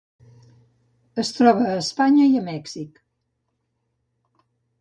Es 1.25 1.29
troba 1.39 1.67
a 1.67 1.75
Espanya 1.83 2.27
i 2.31 2.39
a 2.39 2.41
Mèxic. 2.49 3.01